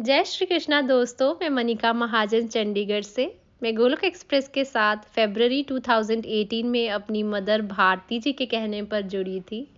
जय 0.00 0.24
श्री 0.24 0.46
कृष्णा 0.46 0.80
दोस्तों, 0.80 1.34
मैं 1.34 1.48
मनिका 1.50 1.92
महाजन 1.92 2.46
चंडीगढ़ 2.46 3.02
से। 3.02 3.26
मैं 3.62 3.74
गोलक 3.74 4.04
एक्सप्रेस 4.04 4.48
के 4.48 4.64
साथ 4.64 4.96
फेबररी 4.96 5.62
2018 5.62 6.64
में 6.64 6.88
अपनी 6.90 7.22
मदर 7.22 7.62
भारती 7.62 8.18
जी 8.18 8.32
के 8.32 8.46
कहने 8.46 8.82
पर 8.82 9.02
जुड़ी 9.02 9.40
थी। 9.40 9.68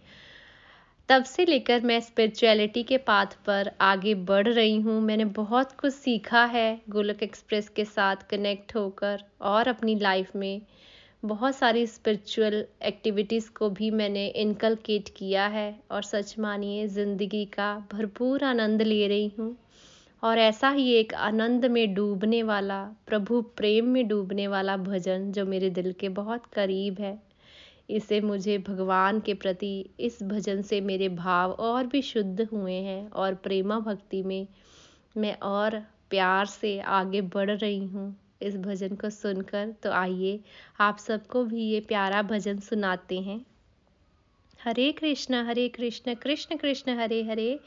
तब 1.09 1.25
से 1.25 1.45
लेकर 1.45 1.81
मैं 1.81 2.01
स्पिरिचुअलिटी 2.01 2.83
के 2.83 2.97
पाथ 2.99 3.27
पर 3.47 3.71
आगे 3.81 4.15
बढ़ 4.15 4.49
रही 4.49 4.81
हूँ। 4.81 5.01
मैंने 5.01 5.25
बहुत 5.25 5.73
कुछ 5.73 5.93
सीखा 5.93 6.45
है 6.45 6.81
गोलक 6.89 7.23
एक्सप्रेस 7.23 7.69
के 7.69 7.85
साथ 7.85 8.17
कनेक्ट 8.31 8.75
होकर 8.77 9.23
और 9.43 9.69
अपनी 9.69 9.95
लाइफ 9.95 10.35
में। 10.37 10.61
बहुत 11.25 11.57
सारी 11.57 11.87
स्पिरिचुअल 11.87 12.65
एक्टिविटीज़ 12.83 13.51
को 13.51 13.71
भी 13.71 13.91
मैंने 13.91 14.27
इनकलकेट 14.27 15.09
किया 15.09 15.47
है 15.47 15.69
और 15.91 16.03
सच 16.03 16.35
मानिए, 16.39 16.87
ज़िंदगी 16.89 17.45
का 17.45 17.89
भरपूर 17.93 18.45
आनंद 18.45 18.83
ले 18.83 19.07
रही 19.09 19.33
हूँ। 19.39 19.57
और 20.23 20.39
ऐसा 20.39 20.69
ही 20.71 20.91
एक 20.93 21.15
आनंद 21.15 21.65
में 21.67 21.95
डूबने 21.95 22.43
वाला, 22.43 22.83
प्रभु 23.07 23.41
प्रेम 23.57 23.89
में 23.89 24.07
डूबने 24.09 24.47
वाला 24.49 24.77
भजन 24.77 25.31
जो 25.33 25.45
मेरे 25.47 25.71
दिल 25.71 25.93
के 25.93 26.09
बहुत 26.11 26.47
करीब 26.47 27.01
है, 27.01 27.19
इसे 27.91 28.21
मुझे 28.21 28.59
भगवान 28.59 29.21
के 29.21 29.35
प्रति 29.35 29.91
इस 30.01 30.23
भजन 30.23 30.63
से 30.63 30.81
मेरे 30.81 31.09
भाव 31.09 31.53
और 31.53 31.87
भी 31.87 32.03
शुद्ध 32.03 32.49
हुए 32.53 32.75
हैं 32.75 33.09
और 33.11 33.35
प्रेमा 33.35 33.79
भक्ति 33.81 34.23
में 34.23 34.47
मैं 35.17 35.35
और 35.45 35.79
प्यार 36.11 36.47
से 36.47 36.79
आगे 36.81 37.21
बढ़ 37.21 37.51
रही 37.51 37.85
हूँ। 37.85 38.15
इस 38.43 38.57
भजन 38.57 38.95
को 38.95 39.11
सुनकर 39.11 39.71
तो 39.83 39.91
आइए 39.91 40.41
आप 40.81 40.99
सबको 40.99 41.45
भी 41.45 41.63
ये 41.63 41.81
प्यारा 41.81 42.23
भजन 42.23 42.59
सुनाते 42.61 43.21
हैं। 43.21 43.45
हरे 44.67 44.93
कृष्ण 44.93 45.35
हरे 45.35 45.69
कृष्ण 45.69 46.15
कृष्ण 46.15 46.57
कृष्ण, 46.57 46.99
हरे 46.99 47.23
हरे 47.23 47.61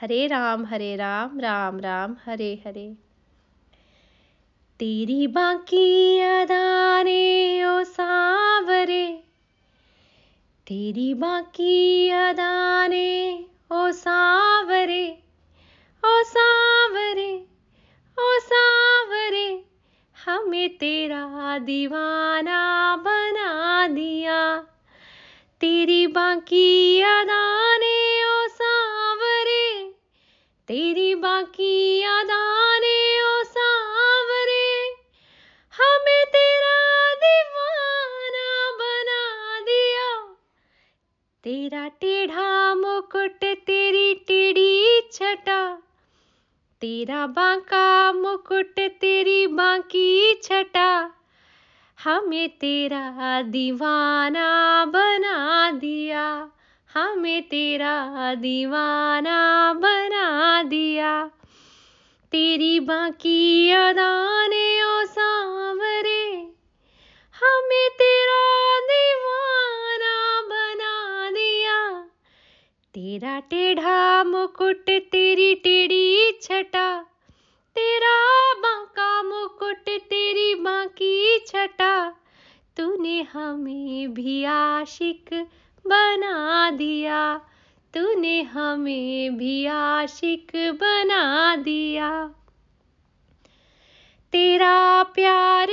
हरे 0.00 0.26
राम 0.26 0.64
हरे 0.64 0.96
राम 0.96 1.40
राम 1.40 1.80
राम, 1.80 2.16
हरे 2.24 2.62
हरे। 2.66 2.94
तेरी 4.78 5.26
बाकी 5.26 6.18
अदाने, 6.20 7.64
ओ 7.64 7.84
सावरे। 7.84 9.22
तेरी 10.66 11.14
बाकी 11.14 12.10
अदाने, 12.10 13.38
ओ 13.72 13.90
सावरे। 13.90 15.18
ओ 16.04 16.22
सावरे 16.22 17.46
ओ 18.18 18.38
सावरे, 18.38 19.64
हमें 20.24 20.76
तेरा 20.76 21.58
दीवाना 21.58 22.96
बना 22.96 23.88
दिया। 23.88 24.66
तेरी 25.60 26.06
बाकी 26.06 27.00
अदाने 27.00 28.24
ओ 28.24 28.46
सावरे, 28.48 29.68
तेरी 30.68 31.14
बाकी 31.14 32.02
अदाने 32.02 32.98
ओ 33.22 33.42
सावरे। 33.44 34.68
हमें 35.72 36.24
तेरा 36.26 36.76
दीवाना 37.14 38.70
बना 38.72 39.60
दिया, 39.60 40.12
तेरा 41.44 41.86
टेढ़ा 41.88 42.74
मुकुट 42.74 43.44
तेरी 43.66 44.14
टेढ़ी 44.28 45.00
छटा, 45.12 45.62
तेरा 46.82 47.26
बांका 47.26 48.12
मुकुट 48.12 48.80
तेरी 49.00 49.46
बांकी 49.46 50.40
छटा। 50.44 51.15
हमें 52.06 52.48
तेरा 52.48 53.42
दीवाना 53.42 54.84
बना 54.84 55.70
दिया, 55.70 56.50
हमें 56.94 57.42
तेरा 57.42 58.34
दीवाना 58.34 59.72
बना 59.72 60.62
दिया। 60.62 61.26
तेरी 62.32 62.80
बाकी 62.80 63.70
अदाने 63.70 64.82
ओ 64.82 65.04
सांवरे, 65.04 66.30
हमें 67.34 67.88
तेरा 67.90 68.80
दीवाना 68.80 70.40
बना 70.42 71.30
दिया। 71.30 72.00
तेरा 72.94 73.40
टेढ़ा 73.40 74.24
मुकुट, 74.24 74.90
तेरी 74.90 75.54
टेढ़ी 75.54 76.38
छटा 76.42 77.05
हमें 83.32 84.14
भी 84.14 84.44
आशिक 84.44 85.34
बना 85.86 86.70
दिया। 86.70 87.40
तूने 87.94 88.42
हमें 88.42 89.36
भी 89.36 89.66
आशिक 89.66 90.52
बना 90.54 91.56
दिया। 91.56 92.30
तेरा 94.32 95.02
प्यार 95.02 95.70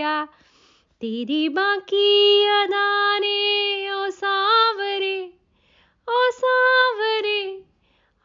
दिया 0.00 0.24
तेरी 1.00 1.48
बाकी 1.48 2.08
अदाने, 2.44 3.40
ओ 3.92 4.08
सांवरे 4.10 5.18
ओ 6.08 6.20
सांवरे 6.32 7.42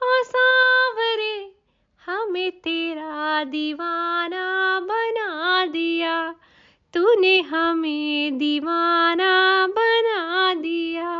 ओ 0.01 0.11
सांवरे, 0.23 1.35
हमें 2.05 2.51
तेरा 2.59 3.43
दीवाना 3.43 4.45
बना 4.83 5.29
दिया। 5.65 6.15
तूने 6.93 7.35
हमें 7.41 8.37
दीवाना 8.37 9.33
बना 9.67 10.53
दिया। 10.53 11.11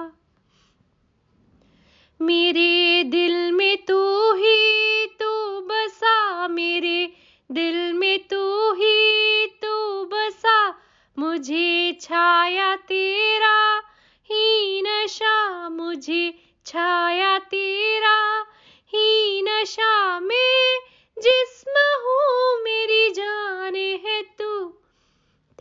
मेरे 2.19 2.64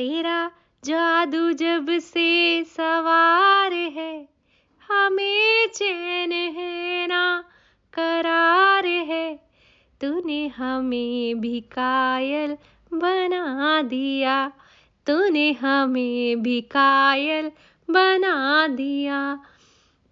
तेरा 0.04 0.50
जादू 0.84 1.52
जब 1.52 1.86
से 1.98 2.64
सवार 2.64 3.72
है, 3.72 4.28
हमें 4.90 5.68
चैन 5.68 6.32
है 6.32 7.06
ना 7.06 7.44
करार 7.94 8.86
है। 8.86 9.36
तूने 10.00 10.46
हमें 10.46 11.40
भी 11.40 11.60
कायल 11.60 12.56
बना 12.94 13.82
दिया, 13.82 14.52
तूने 15.06 15.52
हमें 15.52 16.42
भी 16.42 16.60
कायल 16.60 17.50
बना 17.90 18.66
दिया। 18.68 19.34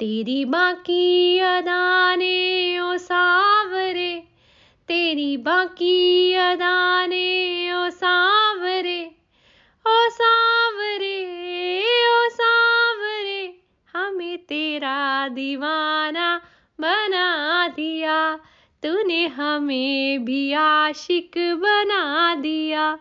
तेरी 0.01 0.45
बाकी 0.45 1.39
अदाने 1.39 2.81
ओ 2.81 2.97
सावरे, 2.97 4.23
तेरी 4.89 5.37
बाकी 5.37 6.33
अदाने 6.35 7.73
ओ 7.73 7.91
सांवरे 7.91 9.12
ओ 9.87 10.09
सांवरे 10.09 11.17
ओ 12.11 12.29
सांवरे 12.29 13.55
हमें 13.93 14.39
तेरा 14.39 15.29
दीवाना 15.29 16.41
बना 16.81 17.69
दिया। 17.69 18.37
तूने 18.83 19.27
हमें 19.27 20.25
भी 20.25 20.53
आशिक 20.53 21.31
बना 21.37 22.35
दिया। 22.35 22.97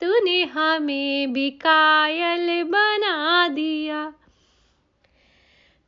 तूने 0.00 0.44
हमें 0.44 1.32
भी 1.32 1.50
कायल 1.50 2.62
बना 2.62 3.48
दिया। 3.48 4.12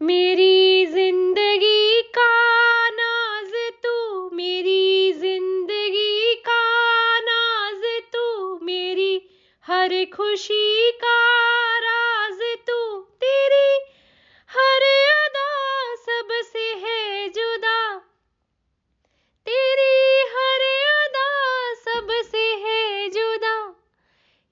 मेरी 0.03 0.87
ज़िंदगी 0.87 1.20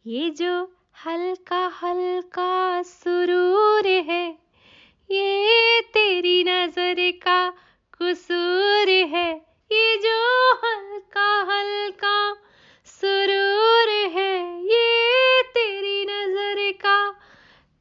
ये 0.09 0.29
जो 0.31 0.53
हल्का 1.07 1.67
हल्का 1.81 2.83
सुरूर 2.83 3.87
है, 3.87 4.29
ये 5.11 5.81
तेरी 5.95 6.45
नज़र 6.45 7.11
का 7.23 7.51
कसूर 7.95 8.89
है, 8.89 9.27
ये 9.73 9.97
जो 9.97 10.53
हल्का 10.63 11.27
हल्का 11.51 12.33
सुरूर 12.87 13.91
है, 14.15 14.33
ये 14.65 15.43
तेरी 15.43 16.05
नज़र 16.05 16.71
का 16.73 16.99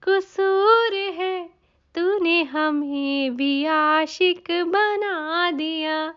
कसूर 0.03 0.95
है। 1.19 1.49
तूने 1.95 2.41
हमें 2.43 3.35
भी 3.35 3.65
आशिक 3.65 4.51
बना 4.51 5.51
दिया, 5.51 6.09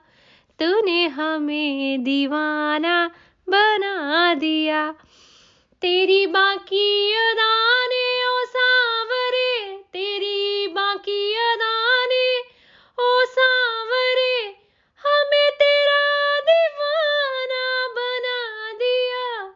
तूने 0.58 1.06
हमें 1.06 2.02
दीवाना 2.02 3.04
बना 3.48 4.34
दिया 4.34 4.94
तेरी 5.82 6.26
बाकी 6.26 7.12
अदाने, 7.12 8.26
ओ 8.26 8.44
सांवरे, 8.44 9.76
तेरी 9.76 10.68
बाकी 10.68 11.34
अदाने, 11.34 12.38
ओ 12.98 13.24
सांवरे, 13.24 14.56
हमें 15.00 15.50
तेरा 15.50 16.40
दीवाना 16.40 17.88
बना 17.88 18.72
दिया। 18.72 19.48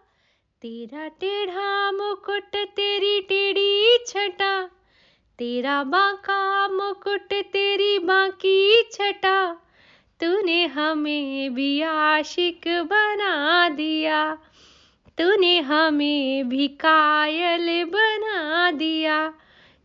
तेरा 0.62 1.08
टेढ़ा 1.08 1.92
मुकुट, 1.92 2.56
तेरी 2.56 3.20
टेढ़ी 3.20 3.98
छटा, 4.06 4.64
तेरा 5.38 5.82
बाका 5.82 6.68
मुकुट, 6.68 7.34
तेरी 7.34 7.98
बाकी 7.98 8.82
छटा, 8.92 9.52
तूने 10.20 10.66
हमें 10.66 11.54
भी 11.54 11.82
आशिक 11.82 12.62
बना 12.68 13.68
दिया। 13.68 14.38
तूने 15.18 15.58
हमें 15.60 16.48
भी 16.48 16.68
कायल 16.68 17.84
बना 17.84 18.70
दिया। 18.70 19.28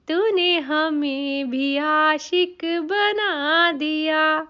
तूने 0.08 0.60
हमें 0.60 1.50
भी 1.50 1.78
आशिक 1.78 2.60
बना 2.64 3.72
दिया। 3.72 4.42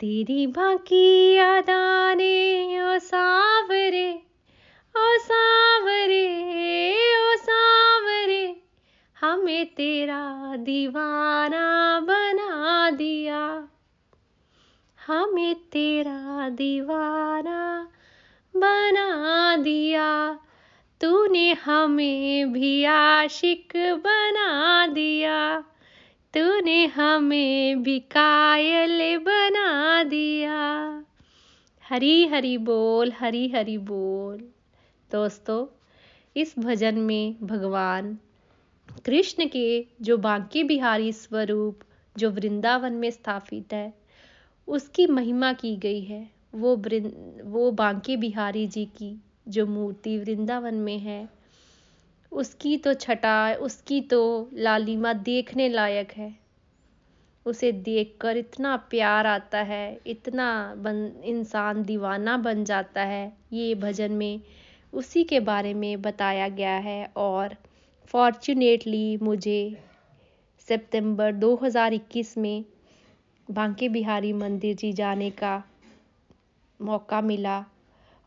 तेरी 0.00 0.46
बाकी 0.46 1.36
अदाने, 1.36 2.36
ओ 2.82 2.98
सांवरे 2.98 4.12
ओ 4.96 5.18
सांवरे 5.18 6.26
ओ 7.16 7.36
सांवरे, 7.36 8.56
हमें 9.20 9.66
तेरा 9.66 10.56
दीवाना 10.56 12.00
बना 12.00 12.90
दिया। 12.90 13.68
हमें 15.06 15.54
तेरा 15.54 16.48
दीवाना 16.48 17.59
बना 18.60 19.56
दिया। 19.56 20.38
तूने 21.00 21.52
हमें 21.52 22.52
भी 22.52 22.84
आशिक 22.84 23.72
बना 23.76 24.86
दिया। 24.86 25.60
तूने 26.34 26.86
हमें 26.86 27.82
भी 27.82 27.98
कायल 28.00 29.18
बना 29.18 30.04
दिया। 30.04 30.60
हरी 31.88 32.26
हरी 32.26 32.58
बोल, 32.58 33.12
हरी 33.12 33.48
हरी 33.48 33.78
बोल। 33.78 34.38
दोस्तों, 35.12 35.66
इस 36.36 36.58
भजन 36.58 36.94
में 36.94 37.36
भगवान 37.42 38.18
कृष्ण 39.06 39.46
के 39.46 39.86
जो 40.02 40.16
बांके 40.16 40.64
बिहारी 40.64 41.12
स्वरूप 41.12 41.80
जो 42.18 42.30
वृंदावन 42.30 42.92
में 42.92 43.10
स्थापित 43.10 43.72
है, 43.72 43.94
उसकी 44.68 45.06
महिमा 45.06 45.52
की 45.52 45.76
गई 45.76 46.00
है। 46.00 46.39
वो 46.54 46.76
वो 47.44 47.70
बांके 47.70 48.16
बिहारी 48.16 48.66
जी 48.66 48.84
की 48.84 49.22
जो 49.48 49.66
मूर्ति 49.66 50.18
वृंदावन 50.18 50.74
में 50.74 50.98
है, 50.98 51.28
उसकी 52.32 52.76
तो 52.76 52.94
छटा, 52.94 53.54
उसकी 53.54 54.00
तो 54.00 54.50
लालिमा 54.52 55.12
देखने 55.12 55.68
लायक 55.68 56.12
है। 56.12 56.34
उसे 57.46 57.72
देखकर 57.72 58.36
इतना 58.36 58.76
प्यार 58.76 59.26
आता 59.26 59.58
है, 59.58 60.00
इतना 60.06 60.74
बन, 60.74 61.12
इंसान 61.24 61.82
दीवाना 61.82 62.36
बन 62.36 62.64
जाता 62.64 63.02
है, 63.02 63.32
ये 63.52 63.74
भजन 63.74 64.12
में 64.12 64.40
उसी 64.92 65.24
के 65.24 65.40
बारे 65.40 65.74
में 65.74 66.02
बताया 66.02 66.48
गया 66.48 66.76
है 66.76 67.12
और 67.16 67.56
फॉर्चुनेटली 68.06 69.16
मुझे 69.16 69.82
सितंबर 70.68 71.32
2021 71.32 72.38
में 72.38 72.64
बांके 73.50 73.88
बिहारी 73.88 74.32
मंदिर 74.32 74.76
जी 74.76 74.92
जाने 74.92 75.30
का 75.30 75.64
मौका 76.80 77.20
मिला 77.20 77.64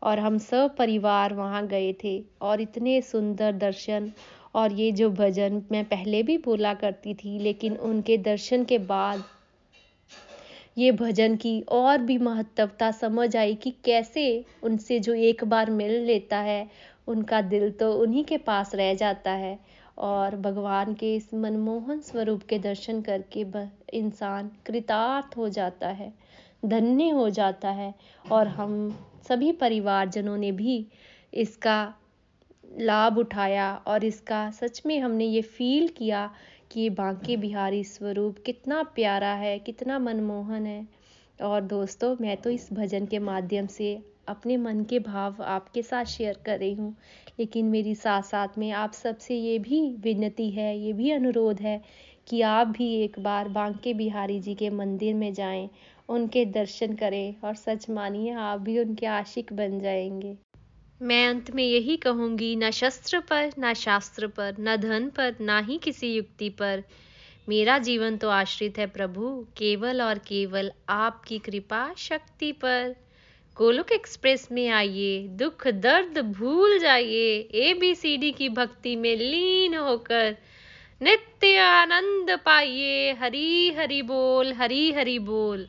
और 0.02 0.18
हम 0.18 0.38
सब 0.38 0.74
परिवार 0.76 1.34
वहाँ 1.34 1.66
गए 1.66 1.92
थे 2.04 2.22
और 2.42 2.60
इतने 2.60 3.00
सुंदर 3.02 3.52
दर्शन 3.52 4.10
और 4.54 4.72
ये 4.72 4.90
जो 4.92 5.10
भजन 5.10 5.62
मैं 5.72 5.84
पहले 5.84 6.22
भी 6.22 6.36
बोला 6.38 6.74
करती 6.74 7.14
थी, 7.14 7.38
लेकिन 7.38 7.76
उनके 7.76 8.16
दर्शन 8.18 8.64
के 8.64 8.78
बाद 8.80 9.22
ये 10.78 10.90
भजन 10.92 11.36
की 11.36 11.60
और 11.72 11.98
भी 11.98 12.18
महत्वता 12.18 12.90
समझ 12.90 13.34
आई 13.36 13.54
कि 13.54 13.70
कैसे 13.84 14.44
उनसे 14.64 14.98
जो 15.00 15.14
एक 15.14 15.44
बार 15.44 15.70
मिल 15.70 15.92
लेता 16.06 16.38
है, 16.38 16.68
उनका 17.08 17.40
दिल 17.42 17.70
तो 17.70 17.92
उन्हीं 17.94 18.24
के 18.24 18.36
पास 18.38 18.74
रह 18.74 18.92
जाता 18.94 19.30
है 19.32 19.58
और 19.98 20.36
भगवान 20.36 20.94
के 20.94 21.14
इस 21.16 21.32
मनमोहन 21.34 22.00
स्वरूप 22.00 22.42
के 22.48 22.58
दर्शन 22.58 23.00
करके 23.02 23.44
इंसान 23.94 24.50
कृतार्थ 24.66 25.36
हो 25.36 25.48
जाता 25.48 25.88
है। 25.90 26.12
धन्य 26.64 27.08
हो 27.08 27.30
जाता 27.30 27.70
है 27.70 27.94
और 28.32 28.48
हम 28.48 28.90
सभी 29.28 29.52
परिवारजनों 29.52 30.36
ने 30.36 30.52
भी 30.52 30.86
इसका 31.32 31.94
लाभ 32.80 33.18
उठाया 33.18 33.74
और 33.86 34.04
इसका 34.04 34.50
सच 34.50 34.82
में 34.86 34.98
हमने 35.00 35.24
ये 35.24 35.42
फील 35.42 35.88
किया 35.88 36.30
कि 36.72 36.90
बांके 36.90 37.36
बिहारी 37.36 37.84
स्वरूप 37.84 38.36
कितना 38.46 38.82
प्यारा 38.82 39.32
है, 39.34 39.58
कितना 39.58 39.98
मनमोहन 39.98 40.66
है। 40.66 40.86
और 41.42 41.60
दोस्तों, 41.60 42.16
मैं 42.20 42.36
तो 42.36 42.50
इस 42.50 42.68
भजन 42.72 43.06
के 43.06 43.18
माध्यम 43.18 43.66
से 43.66 44.02
अपने 44.28 44.56
मन 44.56 44.82
के 44.84 44.98
भाव 44.98 45.42
आपके 45.42 45.82
साथ 45.82 46.04
शेयर 46.04 46.38
कर 46.46 46.58
रही 46.58 46.74
हूँ। 46.74 46.94
लेकिन 47.38 47.66
मेरी 47.66 47.94
साथ 47.94 48.22
साथ 48.22 48.58
में 48.58 48.70
आप 48.70 48.92
सबसे 48.92 49.36
ये 49.36 49.58
भी 49.58 49.96
विनती 50.00 50.50
है, 50.50 50.78
ये 50.78 50.92
भी 50.92 51.10
अनुरोध 51.10 51.60
है 51.60 51.80
कि 52.28 52.40
आप 52.40 52.66
भी 52.66 52.94
एक 52.94 53.18
बार 53.18 53.48
बांके 53.48 53.94
बिहारी 53.94 54.40
जी 54.40 54.54
के 54.54 54.70
मंदिर 54.70 55.14
में 55.14 55.32
जाएँ 55.34 55.70
उनके 56.08 56.44
दर्शन 56.44 56.94
करें 56.94 57.34
और 57.44 57.54
सच 57.54 57.90
मानिए, 57.90 58.32
आप 58.32 58.60
भी 58.60 58.78
उनके 58.78 59.06
आशिक 59.06 59.52
बन 59.52 59.80
जाएँगे। 59.80 60.36
मैं 61.02 61.28
अंत 61.28 61.50
में 61.50 61.64
यही 61.64 61.96
कहूँगी, 61.96 62.56
न 62.56 62.70
शस्त्र 62.70 63.20
पर, 63.20 63.52
न 63.58 63.74
शास्त्र 63.74 64.26
पर, 64.26 64.56
न 64.60 64.76
धन 64.76 65.08
पर, 65.08 65.36
ना 65.40 65.58
ही 65.58 65.78
किसी 65.78 66.14
युक्ति 66.14 66.48
पर। 66.48 66.84
मेरा 67.48 67.78
जीवन 67.78 68.16
तो 68.16 68.28
आश्रित 68.28 68.78
है 68.78 68.86
प्रभु, 68.86 69.46
केवल 69.56 70.02
और 70.02 70.18
केवल 70.18 70.72
आपकी 70.88 71.38
कृपा 71.38 71.94
शक्ति 71.98 72.52
पर। 72.52 72.96
गोलोक 73.56 73.92
एक्सप्रेस 73.92 74.48
में 74.52 74.68
आइए, 74.68 75.28
दुख, 75.28 75.68
दर्द 75.68 76.18
भूल 76.18 76.78
जाइए 76.78 77.48
ए 77.54 77.74
बी 77.74 77.94
सी 77.94 78.16
डी 78.16 78.32
की 78.32 78.48
भक्ति 78.48 78.96
में 78.96 79.16
लीन 79.16 79.74
होकर 79.74 80.36
नित्य 81.02 81.56
आनंद 81.56 82.30
पाइए। 82.30 83.12
हरी 83.12 83.70
हरी 83.70 84.02
बोल, 84.02 84.52
हरी 84.52 84.92
हरी 84.92 85.18
बोल। 85.18 85.68